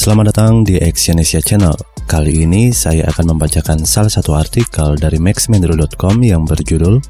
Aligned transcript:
Selamat 0.00 0.32
datang 0.32 0.64
di 0.64 0.80
Exyonesia 0.80 1.44
Channel. 1.44 1.76
Kali 2.08 2.48
ini 2.48 2.72
saya 2.72 3.04
akan 3.12 3.36
membacakan 3.36 3.84
salah 3.84 4.08
satu 4.08 4.32
artikel 4.32 4.96
dari 4.96 5.20
maxmendro.com 5.20 6.24
yang 6.24 6.48
berjudul 6.48 7.04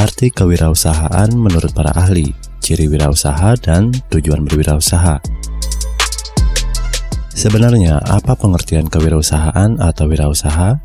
Arti 0.00 0.32
Kewirausahaan 0.32 1.28
Menurut 1.36 1.76
Para 1.76 1.92
Ahli, 1.92 2.32
Ciri 2.64 2.88
Wirausaha 2.88 3.60
dan 3.60 3.92
Tujuan 4.08 4.40
Berwirausaha. 4.48 5.20
Sebenarnya, 7.36 8.00
apa 8.08 8.32
pengertian 8.32 8.88
kewirausahaan 8.88 9.76
atau 9.76 10.08
wirausaha? 10.08 10.80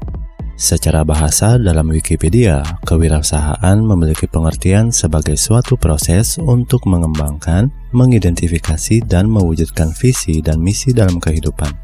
Secara 0.56 1.04
bahasa 1.04 1.60
dalam 1.60 1.92
Wikipedia, 1.92 2.64
kewirausahaan 2.88 3.76
memiliki 3.76 4.24
pengertian 4.24 4.88
sebagai 4.88 5.36
suatu 5.36 5.76
proses 5.76 6.40
untuk 6.40 6.88
mengembangkan, 6.88 7.68
mengidentifikasi, 7.92 9.04
dan 9.04 9.28
mewujudkan 9.28 9.92
visi 9.92 10.40
dan 10.40 10.64
misi 10.64 10.96
dalam 10.96 11.20
kehidupan. 11.20 11.76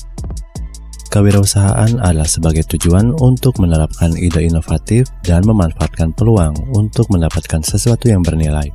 Kewirausahaan 1.11 1.99
adalah 1.99 2.23
sebagai 2.23 2.63
tujuan 2.71 3.11
untuk 3.19 3.59
menerapkan 3.59 4.15
ide 4.15 4.47
inovatif 4.47 5.11
dan 5.27 5.43
memanfaatkan 5.43 6.15
peluang 6.15 6.55
untuk 6.71 7.11
mendapatkan 7.11 7.59
sesuatu 7.59 8.07
yang 8.07 8.23
bernilai. 8.23 8.71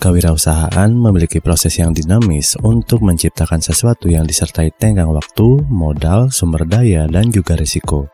Kewirausahaan 0.00 0.88
memiliki 0.88 1.44
proses 1.44 1.76
yang 1.76 1.92
dinamis 1.92 2.56
untuk 2.64 3.04
menciptakan 3.04 3.60
sesuatu 3.60 4.08
yang 4.08 4.24
disertai 4.24 4.72
tenggang 4.80 5.12
waktu, 5.12 5.62
modal, 5.68 6.32
sumber 6.32 6.64
daya, 6.64 7.04
dan 7.06 7.28
juga 7.28 7.60
risiko. 7.60 8.11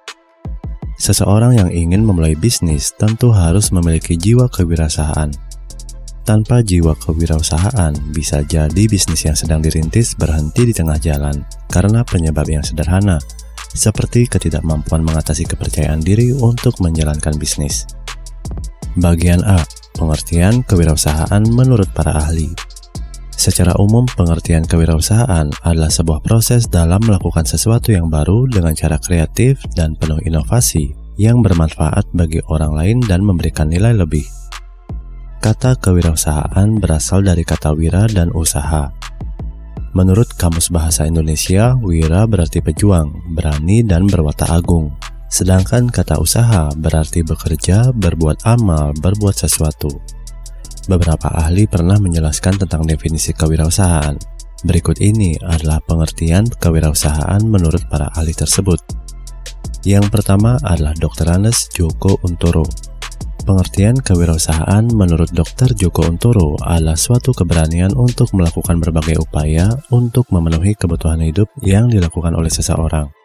Seseorang 0.99 1.55
yang 1.55 1.71
ingin 1.71 2.03
memulai 2.03 2.35
bisnis 2.35 2.91
tentu 2.91 3.31
harus 3.31 3.71
memiliki 3.71 4.19
jiwa 4.19 4.51
kewirausahaan. 4.51 5.31
Tanpa 6.27 6.61
jiwa 6.61 6.99
kewirausahaan, 6.99 7.95
bisa 8.11 8.43
jadi 8.45 8.85
bisnis 8.91 9.25
yang 9.25 9.39
sedang 9.39 9.63
dirintis 9.63 10.19
berhenti 10.19 10.69
di 10.69 10.75
tengah 10.75 10.99
jalan 10.99 11.41
karena 11.71 12.03
penyebab 12.03 12.45
yang 12.51 12.67
sederhana, 12.67 13.17
seperti 13.73 14.27
ketidakmampuan 14.27 15.07
mengatasi 15.07 15.47
kepercayaan 15.47 16.03
diri 16.03 16.35
untuk 16.35 16.77
menjalankan 16.83 17.39
bisnis. 17.39 17.87
Bagian 18.99 19.41
A, 19.47 19.63
pengertian 19.95 20.67
kewirausahaan 20.67 21.47
menurut 21.55 21.87
para 21.95 22.19
ahli. 22.19 22.51
Secara 23.39 23.71
umum, 23.79 24.03
pengertian 24.03 24.67
kewirausahaan 24.67 25.47
adalah 25.63 25.95
sebuah 25.95 26.27
proses 26.27 26.67
dalam 26.67 26.99
melakukan 27.07 27.47
sesuatu 27.47 27.95
yang 27.95 28.11
baru 28.11 28.51
dengan 28.51 28.75
cara 28.75 28.99
kreatif 28.99 29.63
dan 29.79 29.95
penuh 29.95 30.19
inovasi 30.27 30.91
yang 31.23 31.39
bermanfaat 31.39 32.11
bagi 32.11 32.43
orang 32.51 32.75
lain 32.75 32.99
dan 33.07 33.23
memberikan 33.23 33.71
nilai 33.71 33.95
lebih. 33.95 34.27
Kata 35.39 35.79
kewirausahaan 35.79 36.83
berasal 36.83 37.23
dari 37.23 37.47
kata 37.47 37.79
wira 37.79 38.11
dan 38.11 38.35
usaha. 38.35 38.91
Menurut 39.95 40.35
Kamus 40.35 40.75
Bahasa 40.75 41.07
Indonesia, 41.07 41.79
wira 41.79 42.27
berarti 42.27 42.59
pejuang, 42.59 43.39
berani, 43.39 43.87
dan 43.87 44.11
berwatak 44.11 44.51
agung. 44.51 44.91
Sedangkan 45.31 45.87
kata 45.95 46.19
usaha 46.19 46.75
berarti 46.75 47.23
bekerja, 47.23 47.95
berbuat 47.95 48.51
amal, 48.51 48.99
berbuat 48.99 49.39
sesuatu. 49.39 50.18
Beberapa 50.89 51.29
ahli 51.29 51.69
pernah 51.69 52.01
menjelaskan 52.01 52.65
tentang 52.65 52.89
definisi 52.89 53.37
kewirausahaan. 53.37 54.17
Berikut 54.65 54.97
ini 55.05 55.37
adalah 55.45 55.85
pengertian 55.85 56.49
kewirausahaan 56.49 57.45
menurut 57.45 57.85
para 57.93 58.09
ahli 58.17 58.33
tersebut. 58.33 58.81
Yang 59.85 60.09
pertama 60.09 60.57
adalah 60.65 60.97
Dr. 60.97 61.29
Anes 61.29 61.69
Joko 61.77 62.17
Untoro. 62.25 62.65
Pengertian 63.45 64.01
kewirausahaan 64.01 64.89
menurut 64.89 65.29
Dr. 65.29 65.77
Joko 65.77 66.09
Untoro 66.09 66.57
adalah 66.65 66.97
suatu 66.97 67.37
keberanian 67.37 67.93
untuk 67.93 68.33
melakukan 68.33 68.81
berbagai 68.81 69.21
upaya 69.21 69.69
untuk 69.93 70.25
memenuhi 70.33 70.73
kebutuhan 70.73 71.21
hidup 71.21 71.53
yang 71.61 71.93
dilakukan 71.93 72.33
oleh 72.33 72.49
seseorang 72.49 73.18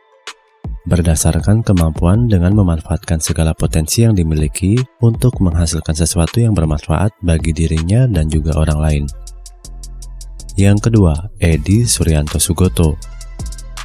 berdasarkan 0.84 1.64
kemampuan 1.64 2.28
dengan 2.28 2.52
memanfaatkan 2.56 3.24
segala 3.24 3.56
potensi 3.56 4.04
yang 4.04 4.16
dimiliki 4.16 4.76
untuk 5.00 5.40
menghasilkan 5.40 5.96
sesuatu 5.96 6.44
yang 6.44 6.52
bermanfaat 6.52 7.16
bagi 7.24 7.56
dirinya 7.56 8.04
dan 8.08 8.28
juga 8.28 8.60
orang 8.60 8.80
lain. 8.80 9.04
Yang 10.60 10.92
kedua, 10.92 11.34
Edi 11.42 11.88
Suryanto 11.88 12.38
Sugoto. 12.38 13.00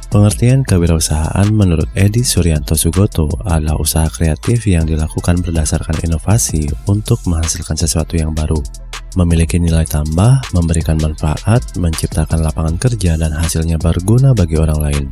Pengertian 0.09 0.65
kewirausahaan 0.65 1.45
menurut 1.53 1.89
Edi 1.93 2.25
Suryanto 2.25 2.73
Sugoto 2.73 3.29
adalah 3.45 3.77
usaha 3.77 4.09
kreatif 4.09 4.65
yang 4.65 4.85
dilakukan 4.85 5.41
berdasarkan 5.41 6.01
inovasi 6.05 6.65
untuk 6.89 7.21
menghasilkan 7.29 7.77
sesuatu 7.77 8.17
yang 8.17 8.33
baru, 8.33 8.57
memiliki 9.17 9.57
nilai 9.57 9.85
tambah, 9.85 10.41
memberikan 10.53 10.97
manfaat, 11.01 11.61
menciptakan 11.77 12.41
lapangan 12.41 12.77
kerja, 12.77 13.17
dan 13.17 13.33
hasilnya 13.33 13.77
berguna 13.81 14.33
bagi 14.37 14.57
orang 14.57 14.79
lain. 14.81 15.05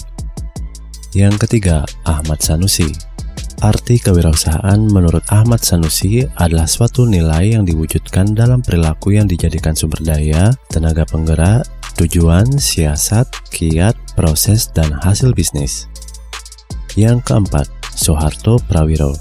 Yang 1.15 1.47
ketiga, 1.47 1.87
Ahmad 2.03 2.43
Sanusi. 2.43 2.91
Arti 3.63 3.97
kewirausahaan 3.97 4.77
menurut 4.91 5.23
Ahmad 5.33 5.63
Sanusi 5.63 6.27
adalah 6.35 6.67
suatu 6.67 7.07
nilai 7.07 7.55
yang 7.57 7.63
diwujudkan 7.63 8.35
dalam 8.35 8.59
perilaku 8.59 9.15
yang 9.15 9.25
dijadikan 9.25 9.73
sumber 9.73 10.03
daya, 10.03 10.51
tenaga 10.69 11.07
penggerak, 11.07 11.65
tujuan, 11.97 12.45
siasat, 12.59 13.25
kiat, 13.49 13.95
proses, 14.13 14.69
dan 14.75 14.93
hasil 14.93 15.31
bisnis. 15.33 15.89
Yang 16.99 17.23
keempat, 17.33 17.65
Soeharto 17.95 18.61
Prawiro. 18.67 19.15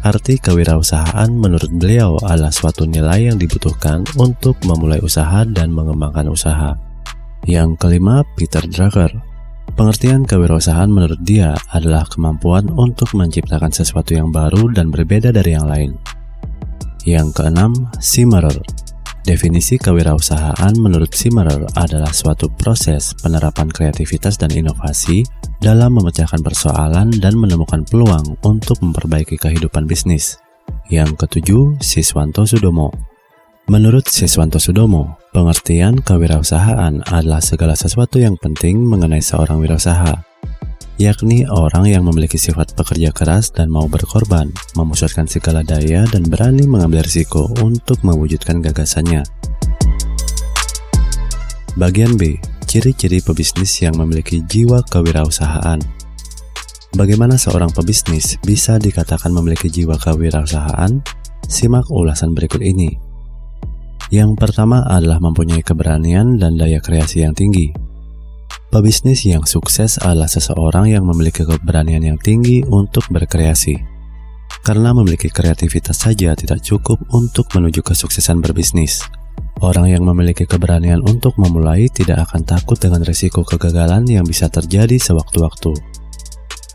Arti 0.00 0.40
kewirausahaan 0.40 1.28
menurut 1.28 1.70
beliau 1.72 2.18
adalah 2.24 2.52
suatu 2.52 2.88
nilai 2.88 3.32
yang 3.32 3.36
dibutuhkan 3.38 4.02
untuk 4.18 4.58
memulai 4.64 5.00
usaha 5.00 5.46
dan 5.46 5.72
mengembangkan 5.72 6.28
usaha. 6.28 6.74
Yang 7.48 7.80
kelima, 7.80 8.24
Peter 8.36 8.64
Drucker. 8.64 9.29
Pengertian 9.74 10.26
kewirausahaan 10.26 10.90
menurut 10.90 11.20
dia 11.22 11.54
adalah 11.72 12.04
kemampuan 12.06 12.68
untuk 12.74 13.14
menciptakan 13.16 13.70
sesuatu 13.72 14.12
yang 14.12 14.28
baru 14.34 14.70
dan 14.74 14.90
berbeda 14.92 15.30
dari 15.30 15.56
yang 15.56 15.66
lain. 15.66 15.96
Yang 17.08 17.40
keenam, 17.40 17.72
Simmerer. 17.96 18.56
Definisi 19.20 19.76
kewirausahaan 19.76 20.74
menurut 20.80 21.12
Simmerer 21.12 21.64
adalah 21.76 22.12
suatu 22.12 22.48
proses 22.52 23.12
penerapan 23.20 23.68
kreativitas 23.68 24.40
dan 24.40 24.52
inovasi 24.52 25.24
dalam 25.60 25.96
memecahkan 25.96 26.40
persoalan 26.40 27.12
dan 27.20 27.36
menemukan 27.36 27.84
peluang 27.84 28.36
untuk 28.44 28.80
memperbaiki 28.80 29.36
kehidupan 29.36 29.84
bisnis. 29.84 30.40
Yang 30.88 31.20
ketujuh, 31.26 31.78
Siswanto 31.84 32.48
Sudomo. 32.48 33.09
Menurut 33.70 34.10
Siswanto 34.10 34.58
Sudomo, 34.58 35.14
pengertian 35.30 36.02
kewirausahaan 36.02 37.06
adalah 37.06 37.38
segala 37.38 37.78
sesuatu 37.78 38.18
yang 38.18 38.34
penting 38.34 38.82
mengenai 38.82 39.22
seorang 39.22 39.62
wirausaha, 39.62 40.26
yakni 40.98 41.46
orang 41.46 41.86
yang 41.86 42.02
memiliki 42.02 42.34
sifat 42.34 42.74
pekerja 42.74 43.14
keras 43.14 43.54
dan 43.54 43.70
mau 43.70 43.86
berkorban, 43.86 44.50
memusatkan 44.74 45.30
segala 45.30 45.62
daya 45.62 46.02
dan 46.10 46.26
berani 46.26 46.66
mengambil 46.66 47.06
risiko 47.06 47.46
untuk 47.62 48.02
mewujudkan 48.02 48.58
gagasannya. 48.58 49.22
Bagian 51.78 52.18
B, 52.18 52.42
ciri-ciri 52.66 53.22
pebisnis 53.22 53.70
yang 53.86 53.94
memiliki 53.94 54.42
jiwa 54.50 54.82
kewirausahaan. 54.82 55.78
Bagaimana 56.98 57.38
seorang 57.38 57.70
pebisnis 57.70 58.34
bisa 58.42 58.82
dikatakan 58.82 59.30
memiliki 59.30 59.70
jiwa 59.70 59.94
kewirausahaan? 59.94 61.06
Simak 61.46 61.86
ulasan 61.86 62.34
berikut 62.34 62.66
ini. 62.66 63.09
Yang 64.10 64.42
pertama 64.42 64.82
adalah 64.82 65.22
mempunyai 65.22 65.62
keberanian 65.62 66.34
dan 66.34 66.58
daya 66.58 66.82
kreasi 66.82 67.22
yang 67.22 67.30
tinggi. 67.30 67.70
Pebisnis 68.70 69.22
yang 69.22 69.46
sukses 69.46 70.02
adalah 70.02 70.26
seseorang 70.26 70.90
yang 70.90 71.06
memiliki 71.06 71.46
keberanian 71.46 72.02
yang 72.02 72.18
tinggi 72.18 72.66
untuk 72.66 73.06
berkreasi. 73.06 73.78
Karena 74.66 74.90
memiliki 74.90 75.30
kreativitas 75.30 76.02
saja 76.06 76.34
tidak 76.34 76.58
cukup 76.62 76.98
untuk 77.14 77.50
menuju 77.54 77.86
kesuksesan 77.86 78.42
berbisnis. 78.42 79.06
Orang 79.62 79.86
yang 79.86 80.02
memiliki 80.02 80.42
keberanian 80.42 81.06
untuk 81.06 81.38
memulai 81.38 81.86
tidak 81.86 82.30
akan 82.30 82.42
takut 82.42 82.82
dengan 82.82 83.06
risiko 83.06 83.46
kegagalan 83.46 84.06
yang 84.10 84.26
bisa 84.26 84.50
terjadi 84.50 84.98
sewaktu-waktu. 84.98 85.70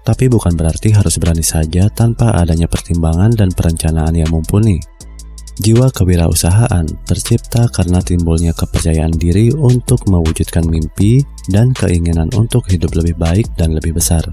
Tapi 0.06 0.26
bukan 0.30 0.54
berarti 0.54 0.94
harus 0.94 1.18
berani 1.18 1.42
saja 1.42 1.92
tanpa 1.92 2.32
adanya 2.38 2.70
pertimbangan 2.70 3.34
dan 3.34 3.50
perencanaan 3.52 4.14
yang 4.14 4.30
mumpuni. 4.30 4.95
Jiwa 5.56 5.88
kewirausahaan 5.88 6.84
tercipta 7.08 7.72
karena 7.72 8.04
timbulnya 8.04 8.52
kepercayaan 8.52 9.16
diri 9.16 9.56
untuk 9.56 10.04
mewujudkan 10.04 10.68
mimpi 10.68 11.24
dan 11.48 11.72
keinginan 11.72 12.28
untuk 12.36 12.68
hidup 12.68 12.92
lebih 12.92 13.16
baik 13.16 13.48
dan 13.56 13.72
lebih 13.72 13.96
besar. 13.96 14.28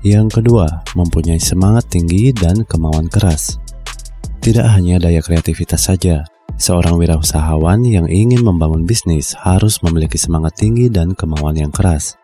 Yang 0.00 0.40
kedua, 0.40 0.88
mempunyai 0.96 1.36
semangat 1.36 1.92
tinggi 1.92 2.32
dan 2.32 2.64
kemauan 2.64 3.12
keras. 3.12 3.60
Tidak 4.40 4.64
hanya 4.64 4.96
daya 4.96 5.20
kreativitas 5.20 5.84
saja, 5.92 6.24
seorang 6.56 6.96
wirausahawan 6.96 7.84
yang 7.84 8.08
ingin 8.08 8.40
membangun 8.40 8.88
bisnis 8.88 9.36
harus 9.36 9.84
memiliki 9.84 10.16
semangat 10.16 10.56
tinggi 10.56 10.88
dan 10.88 11.12
kemauan 11.12 11.60
yang 11.60 11.74
keras. 11.74 12.16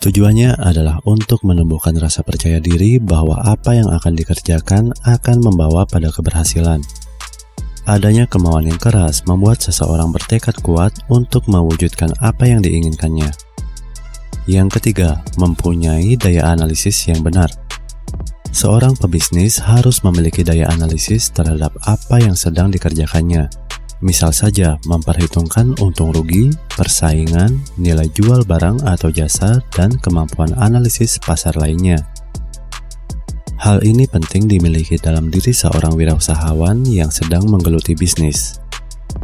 Tujuannya 0.00 0.56
adalah 0.56 0.96
untuk 1.04 1.44
menumbuhkan 1.44 1.92
rasa 2.00 2.24
percaya 2.24 2.56
diri 2.56 2.96
bahwa 2.96 3.36
apa 3.44 3.76
yang 3.76 3.92
akan 3.92 4.16
dikerjakan 4.16 4.96
akan 5.04 5.36
membawa 5.44 5.84
pada 5.84 6.08
keberhasilan. 6.08 6.80
Adanya 7.84 8.24
kemauan 8.24 8.64
yang 8.64 8.80
keras 8.80 9.28
membuat 9.28 9.60
seseorang 9.60 10.08
bertekad 10.08 10.56
kuat 10.64 10.96
untuk 11.12 11.44
mewujudkan 11.52 12.16
apa 12.24 12.48
yang 12.48 12.64
diinginkannya. 12.64 13.28
Yang 14.48 14.80
ketiga, 14.80 15.20
mempunyai 15.36 16.16
daya 16.16 16.48
analisis 16.48 16.96
yang 17.04 17.20
benar. 17.20 17.52
Seorang 18.56 18.96
pebisnis 18.96 19.60
harus 19.60 20.00
memiliki 20.00 20.40
daya 20.40 20.72
analisis 20.72 21.28
terhadap 21.28 21.76
apa 21.84 22.24
yang 22.24 22.32
sedang 22.32 22.72
dikerjakannya. 22.72 23.52
Misal 24.00 24.32
saja, 24.32 24.80
memperhitungkan 24.88 25.76
untung 25.84 26.08
rugi, 26.16 26.48
persaingan, 26.72 27.60
nilai 27.76 28.08
jual 28.16 28.48
barang 28.48 28.88
atau 28.88 29.12
jasa, 29.12 29.60
dan 29.76 29.92
kemampuan 30.00 30.56
analisis 30.56 31.20
pasar 31.20 31.52
lainnya. 31.60 32.00
Hal 33.60 33.84
ini 33.84 34.08
penting 34.08 34.48
dimiliki 34.48 34.96
dalam 34.96 35.28
diri 35.28 35.52
seorang 35.52 35.92
wirausahawan 36.00 36.80
yang 36.88 37.12
sedang 37.12 37.44
menggeluti 37.44 37.92
bisnis, 37.92 38.56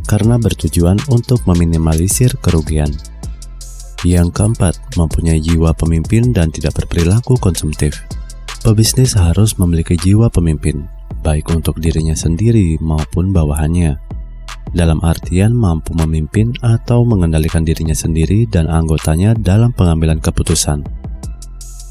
karena 0.05 0.37
bertujuan 0.37 1.01
untuk 1.09 1.41
meminimalisir 1.49 2.37
kerugian. 2.45 2.93
Yang 4.05 4.37
keempat, 4.37 4.77
mempunyai 5.01 5.41
jiwa 5.41 5.73
pemimpin 5.73 6.37
dan 6.37 6.53
tidak 6.53 6.85
berperilaku 6.85 7.41
konsumtif. 7.41 8.05
Pebisnis 8.61 9.17
harus 9.17 9.57
memiliki 9.57 9.97
jiwa 9.97 10.29
pemimpin, 10.29 10.85
baik 11.25 11.49
untuk 11.49 11.81
dirinya 11.81 12.13
sendiri 12.13 12.77
maupun 12.77 13.33
bawahannya. 13.33 14.16
Dalam 14.75 14.99
artian 15.05 15.55
mampu 15.55 15.95
memimpin 15.95 16.55
atau 16.63 17.07
mengendalikan 17.07 17.63
dirinya 17.63 17.95
sendiri 17.95 18.49
dan 18.51 18.67
anggotanya 18.67 19.37
dalam 19.37 19.71
pengambilan 19.75 20.19
keputusan. 20.19 20.83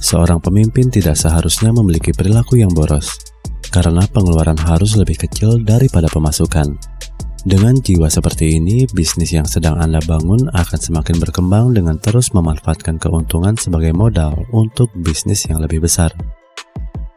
Seorang 0.04 0.44
pemimpin 0.44 0.92
tidak 0.92 1.18
seharusnya 1.18 1.72
memiliki 1.72 2.12
perilaku 2.12 2.62
yang 2.62 2.70
boros, 2.70 3.16
karena 3.74 4.06
pengeluaran 4.06 4.60
harus 4.60 5.00
lebih 5.00 5.18
kecil 5.18 5.64
daripada 5.64 6.06
pemasukan. 6.12 6.78
Dengan 7.46 7.78
jiwa 7.78 8.10
seperti 8.10 8.58
ini, 8.58 8.90
bisnis 8.90 9.30
yang 9.30 9.46
sedang 9.46 9.78
Anda 9.78 10.02
bangun 10.02 10.50
akan 10.50 10.80
semakin 10.82 11.22
berkembang 11.22 11.78
dengan 11.78 12.02
terus 12.02 12.34
memanfaatkan 12.34 12.98
keuntungan 12.98 13.54
sebagai 13.54 13.94
modal 13.94 14.34
untuk 14.50 14.90
bisnis 14.98 15.46
yang 15.46 15.62
lebih 15.62 15.86
besar. 15.86 16.10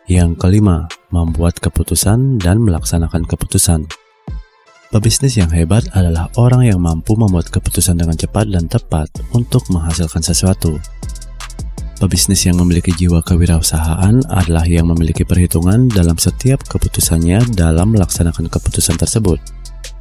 Yang 0.05 0.37
kelima, 0.37 0.85
membuat 1.13 1.57
keputusan 1.61 2.41
dan 2.41 2.61
melaksanakan 2.61 3.25
keputusan. 3.25 3.89
Pebisnis 4.89 5.37
yang 5.37 5.53
hebat 5.53 5.85
adalah 5.93 6.33
orang 6.41 6.65
yang 6.65 6.81
mampu 6.81 7.13
membuat 7.13 7.53
keputusan 7.53 8.01
dengan 8.01 8.17
cepat 8.17 8.49
dan 8.49 8.73
tepat 8.73 9.13
untuk 9.37 9.69
menghasilkan 9.69 10.25
sesuatu. 10.25 10.81
Pebisnis 12.01 12.49
yang 12.49 12.57
memiliki 12.57 12.97
jiwa 12.97 13.21
kewirausahaan 13.21 14.25
adalah 14.33 14.65
yang 14.65 14.89
memiliki 14.89 15.29
perhitungan 15.29 15.93
dalam 15.93 16.17
setiap 16.17 16.65
keputusannya 16.65 17.53
dalam 17.53 17.93
melaksanakan 17.93 18.49
keputusan 18.49 18.97
tersebut. 18.97 19.37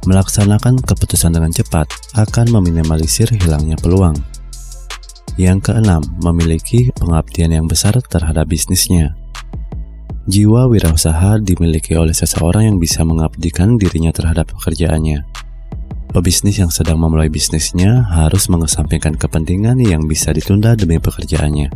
Melaksanakan 0.08 0.80
keputusan 0.80 1.36
dengan 1.36 1.52
cepat 1.52 1.92
akan 2.16 2.48
meminimalisir 2.48 3.28
hilangnya 3.28 3.76
peluang. 3.76 4.16
Yang 5.36 5.68
keenam, 5.68 6.00
memiliki 6.24 6.96
pengabdian 6.96 7.52
yang 7.52 7.68
besar 7.68 7.92
terhadap 8.08 8.48
bisnisnya. 8.48 9.17
Jiwa 10.28 10.68
wirausaha 10.68 11.40
dimiliki 11.40 11.96
oleh 11.96 12.12
seseorang 12.12 12.68
yang 12.68 12.76
bisa 12.76 13.00
mengabdikan 13.00 13.80
dirinya 13.80 14.12
terhadap 14.12 14.52
pekerjaannya. 14.52 15.24
Pebisnis 16.12 16.60
yang 16.60 16.68
sedang 16.68 17.00
memulai 17.00 17.32
bisnisnya 17.32 18.04
harus 18.12 18.52
mengesampingkan 18.52 19.16
kepentingan 19.16 19.80
yang 19.80 20.04
bisa 20.04 20.28
ditunda 20.36 20.76
demi 20.76 21.00
pekerjaannya. 21.00 21.72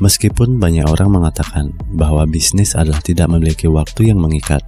Meskipun 0.00 0.56
banyak 0.56 0.88
orang 0.88 1.12
mengatakan 1.12 1.76
bahwa 1.92 2.24
bisnis 2.24 2.72
adalah 2.72 3.04
tidak 3.04 3.28
memiliki 3.28 3.68
waktu 3.68 4.16
yang 4.16 4.16
mengikat, 4.16 4.64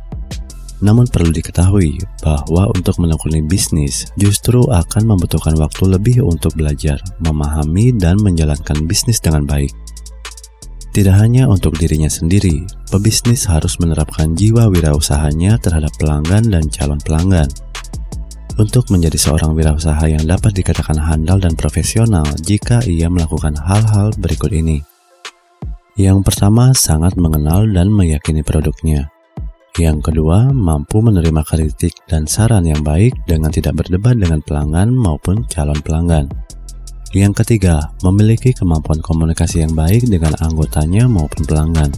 namun 0.85 1.09
perlu 1.09 1.33
diketahui 1.33 1.97
bahwa 2.21 2.69
untuk 2.77 3.01
menekuni 3.01 3.49
bisnis 3.49 4.13
justru 4.21 4.61
akan 4.69 5.17
membutuhkan 5.17 5.57
waktu 5.57 5.89
lebih 5.89 6.21
untuk 6.21 6.53
belajar, 6.53 7.01
memahami, 7.25 7.97
dan 7.97 8.21
menjalankan 8.21 8.85
bisnis 8.85 9.25
dengan 9.25 9.49
baik. 9.49 9.73
Tidak 10.99 11.15
hanya 11.15 11.47
untuk 11.47 11.79
dirinya 11.79 12.11
sendiri, 12.11 12.67
pebisnis 12.91 13.47
harus 13.47 13.79
menerapkan 13.79 14.35
jiwa 14.35 14.67
wirausahanya 14.67 15.55
terhadap 15.63 15.95
pelanggan 15.95 16.51
dan 16.51 16.67
calon 16.75 16.99
pelanggan. 16.99 17.47
Untuk 18.59 18.91
menjadi 18.91 19.15
seorang 19.15 19.55
wirausaha 19.55 20.03
yang 20.11 20.27
dapat 20.27 20.59
dikatakan 20.59 20.99
handal 20.99 21.39
dan 21.39 21.55
profesional 21.55 22.27
jika 22.43 22.83
ia 22.83 23.07
melakukan 23.07 23.55
hal-hal 23.63 24.11
berikut 24.19 24.51
ini. 24.51 24.83
Yang 25.95 26.35
pertama, 26.35 26.75
sangat 26.75 27.15
mengenal 27.15 27.71
dan 27.71 27.95
meyakini 27.95 28.43
produknya. 28.43 29.07
Yang 29.79 30.11
kedua, 30.11 30.51
mampu 30.51 30.99
menerima 30.99 31.47
kritik 31.47 31.95
dan 32.11 32.27
saran 32.27 32.67
yang 32.67 32.83
baik 32.83 33.15
dengan 33.23 33.55
tidak 33.55 33.79
berdebat 33.87 34.19
dengan 34.19 34.43
pelanggan 34.43 34.91
maupun 34.91 35.47
calon 35.47 35.79
pelanggan. 35.79 36.27
Yang 37.17 37.45
ketiga, 37.45 37.93
memiliki 38.05 38.53
kemampuan 38.53 39.01
komunikasi 39.01 39.65
yang 39.65 39.73
baik 39.73 40.05
dengan 40.09 40.37
anggotanya 40.45 41.09
maupun 41.09 41.49
pelanggan. 41.49 41.89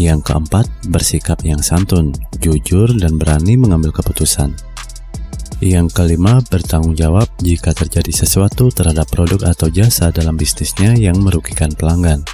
Yang 0.00 0.26
keempat, 0.26 0.66
bersikap 0.90 1.44
yang 1.46 1.62
santun, 1.62 2.10
jujur, 2.42 2.90
dan 2.98 3.20
berani 3.20 3.54
mengambil 3.54 3.94
keputusan. 3.94 4.50
Yang 5.60 5.92
kelima, 5.92 6.40
bertanggung 6.48 6.96
jawab 6.96 7.28
jika 7.44 7.76
terjadi 7.76 8.10
sesuatu 8.10 8.72
terhadap 8.72 9.06
produk 9.12 9.52
atau 9.52 9.68
jasa 9.68 10.08
dalam 10.08 10.34
bisnisnya 10.34 10.96
yang 10.96 11.20
merugikan 11.20 11.70
pelanggan. 11.76 12.24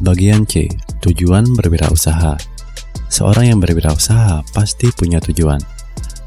Bagian 0.00 0.48
C, 0.48 0.66
tujuan 1.04 1.44
berwirausaha 1.54 2.56
Seorang 3.06 3.54
yang 3.54 3.58
berwirausaha 3.62 4.42
pasti 4.50 4.90
punya 4.90 5.22
tujuan. 5.22 5.75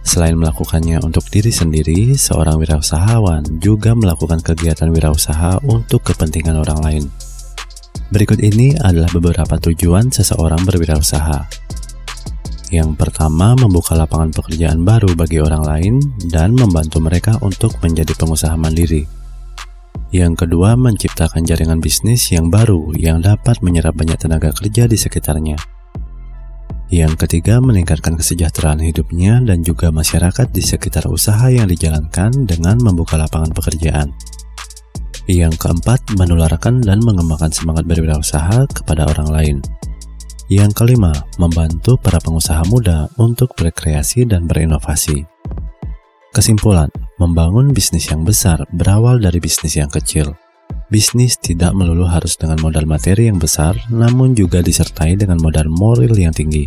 Selain 0.02 0.34
melakukannya 0.34 1.04
untuk 1.04 1.28
diri 1.28 1.52
sendiri, 1.54 2.16
seorang 2.16 2.58
wirausahawan 2.58 3.62
juga 3.62 3.94
melakukan 3.94 4.42
kegiatan 4.42 4.90
wirausaha 4.90 5.62
untuk 5.68 6.02
kepentingan 6.08 6.58
orang 6.58 6.80
lain. 6.82 7.04
Berikut 8.10 8.42
ini 8.42 8.74
adalah 8.74 9.12
beberapa 9.14 9.62
tujuan 9.62 10.10
seseorang 10.10 10.66
berwirausaha. 10.66 11.46
Yang 12.70 12.98
pertama, 12.98 13.54
membuka 13.58 13.94
lapangan 13.98 14.34
pekerjaan 14.34 14.82
baru 14.86 15.14
bagi 15.14 15.42
orang 15.42 15.62
lain 15.66 15.94
dan 16.30 16.54
membantu 16.54 17.02
mereka 17.02 17.38
untuk 17.42 17.78
menjadi 17.82 18.14
pengusaha 18.14 18.54
mandiri. 18.58 19.06
Yang 20.10 20.46
kedua, 20.46 20.74
menciptakan 20.74 21.46
jaringan 21.46 21.78
bisnis 21.82 22.34
yang 22.34 22.50
baru 22.50 22.98
yang 22.98 23.22
dapat 23.22 23.62
menyerap 23.62 23.94
banyak 23.94 24.18
tenaga 24.18 24.50
kerja 24.58 24.90
di 24.90 24.98
sekitarnya. 24.98 25.79
Yang 26.90 27.22
ketiga, 27.22 27.62
meningkatkan 27.62 28.18
kesejahteraan 28.18 28.82
hidupnya 28.82 29.38
dan 29.46 29.62
juga 29.62 29.94
masyarakat 29.94 30.50
di 30.50 30.66
sekitar 30.66 31.06
usaha 31.06 31.46
yang 31.54 31.70
dijalankan 31.70 32.50
dengan 32.50 32.82
membuka 32.82 33.14
lapangan 33.14 33.54
pekerjaan. 33.54 34.10
Yang 35.30 35.62
keempat, 35.62 36.18
menularkan 36.18 36.82
dan 36.82 37.06
mengembangkan 37.06 37.54
semangat 37.54 37.86
berwirausaha 37.86 38.66
kepada 38.74 39.06
orang 39.06 39.30
lain. 39.30 39.58
Yang 40.50 40.82
kelima, 40.82 41.14
membantu 41.38 41.94
para 42.02 42.18
pengusaha 42.18 42.66
muda 42.66 43.06
untuk 43.22 43.54
berkreasi 43.54 44.26
dan 44.26 44.50
berinovasi. 44.50 45.22
Kesimpulan, 46.34 46.90
membangun 47.22 47.70
bisnis 47.70 48.10
yang 48.10 48.26
besar 48.26 48.66
berawal 48.74 49.22
dari 49.22 49.38
bisnis 49.38 49.78
yang 49.78 49.94
kecil. 49.94 50.34
Bisnis 50.90 51.38
tidak 51.38 51.78
melulu 51.78 52.10
harus 52.10 52.34
dengan 52.34 52.58
modal 52.66 52.90
materi 52.90 53.30
yang 53.30 53.38
besar, 53.38 53.78
namun 53.94 54.34
juga 54.34 54.66
disertai 54.66 55.14
dengan 55.14 55.38
modal 55.38 55.70
moral 55.70 56.18
yang 56.18 56.34
tinggi. 56.34 56.66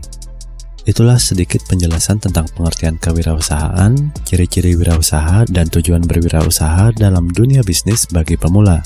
Itulah 0.87 1.19
sedikit 1.19 1.63
penjelasan 1.67 2.23
tentang 2.23 2.47
pengertian 2.55 3.03
kewirausahaan, 3.03 3.95
ciri-ciri 4.23 4.79
wirausaha, 4.79 5.47
dan 5.51 5.67
tujuan 5.71 6.07
berwirausaha 6.07 6.95
dalam 6.95 7.35
dunia 7.35 7.67
bisnis 7.67 8.07
bagi 8.11 8.39
pemula. 8.39 8.83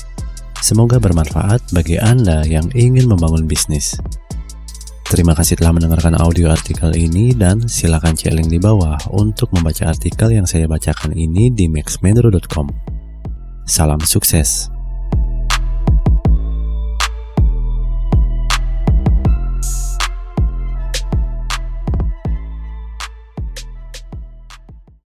Semoga 0.57 0.97
bermanfaat 0.97 1.69
bagi 1.69 2.01
Anda 2.01 2.41
yang 2.41 2.73
ingin 2.73 3.05
membangun 3.05 3.45
bisnis. 3.45 3.97
Terima 5.05 5.37
kasih 5.37 5.57
telah 5.61 5.73
mendengarkan 5.73 6.17
audio 6.17 6.49
artikel 6.49 6.97
ini 6.97 7.37
dan 7.37 7.65
silakan 7.69 8.17
cek 8.17 8.33
link 8.33 8.49
di 8.49 8.57
bawah 8.57 8.97
untuk 9.13 9.53
membaca 9.53 9.93
artikel 9.93 10.33
yang 10.33 10.49
saya 10.49 10.65
bacakan 10.65 11.13
ini 11.13 11.53
di 11.53 11.69
maxmedro.com. 11.69 12.67
Salam 13.69 14.01
sukses. 14.01 14.76